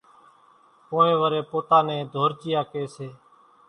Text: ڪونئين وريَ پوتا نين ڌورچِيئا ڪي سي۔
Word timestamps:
ڪونئين 0.87 1.15
وريَ 1.21 1.39
پوتا 1.49 1.77
نين 1.87 2.01
ڌورچِيئا 2.13 2.61
ڪي 2.71 2.83
سي۔ 2.95 3.07